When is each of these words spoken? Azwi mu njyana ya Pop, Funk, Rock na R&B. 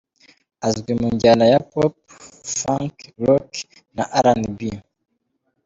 Azwi 0.67 0.91
mu 0.99 1.07
njyana 1.15 1.45
ya 1.51 1.59
Pop, 1.71 1.93
Funk, 2.57 2.95
Rock 3.25 3.49
na 3.95 4.03
R&B. 4.25 4.59